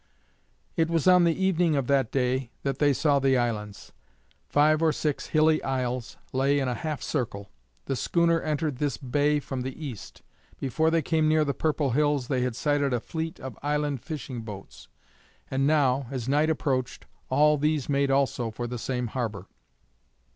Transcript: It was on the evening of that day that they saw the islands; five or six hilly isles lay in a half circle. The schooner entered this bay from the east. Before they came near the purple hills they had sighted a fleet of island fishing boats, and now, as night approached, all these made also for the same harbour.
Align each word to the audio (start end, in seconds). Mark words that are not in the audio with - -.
It 0.75 0.89
was 0.89 1.07
on 1.07 1.25
the 1.25 1.35
evening 1.43 1.75
of 1.75 1.85
that 1.85 2.11
day 2.11 2.49
that 2.63 2.79
they 2.79 2.91
saw 2.91 3.19
the 3.19 3.37
islands; 3.37 3.91
five 4.49 4.81
or 4.81 4.91
six 4.91 5.27
hilly 5.27 5.61
isles 5.61 6.17
lay 6.33 6.57
in 6.57 6.67
a 6.67 6.73
half 6.73 7.03
circle. 7.03 7.51
The 7.85 7.95
schooner 7.95 8.41
entered 8.41 8.77
this 8.77 8.97
bay 8.97 9.39
from 9.39 9.61
the 9.61 9.77
east. 9.85 10.23
Before 10.59 10.89
they 10.89 11.03
came 11.03 11.29
near 11.29 11.45
the 11.45 11.53
purple 11.53 11.91
hills 11.91 12.29
they 12.29 12.41
had 12.41 12.55
sighted 12.55 12.93
a 12.93 12.99
fleet 12.99 13.39
of 13.41 13.59
island 13.61 14.01
fishing 14.01 14.41
boats, 14.41 14.87
and 15.51 15.67
now, 15.67 16.07
as 16.09 16.27
night 16.27 16.49
approached, 16.49 17.05
all 17.29 17.59
these 17.59 17.87
made 17.87 18.09
also 18.09 18.49
for 18.49 18.65
the 18.65 18.79
same 18.79 19.05
harbour. 19.05 19.45